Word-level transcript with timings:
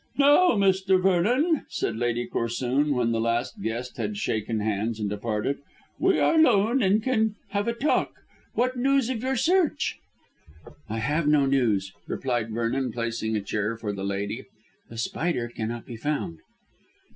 "Now, 0.17 0.53
Mr. 0.53 0.99
Vernon," 0.99 1.67
said 1.69 1.95
Lady 1.95 2.25
Corsoon, 2.25 2.95
when 2.95 3.11
the 3.11 3.21
last 3.21 3.61
guest 3.61 3.97
had 3.97 4.17
shaken 4.17 4.59
hands 4.59 4.99
and 4.99 5.07
departed, 5.07 5.59
"we 5.99 6.17
are 6.19 6.33
alone 6.39 6.81
and 6.81 7.03
can 7.03 7.35
have 7.49 7.67
a 7.67 7.73
talk. 7.73 8.09
What 8.55 8.75
news 8.75 9.11
of 9.11 9.21
your 9.21 9.35
search?" 9.35 9.99
"I 10.89 10.97
have 10.97 11.27
no 11.27 11.45
news," 11.45 11.93
replied 12.07 12.49
Vernon 12.51 12.91
placing 12.91 13.35
a 13.35 13.41
chair 13.41 13.77
for 13.77 13.93
the 13.93 14.03
lady. 14.03 14.45
"The 14.89 14.97
Spider 14.97 15.47
cannot 15.49 15.85
be 15.85 15.97
found." 15.97 16.39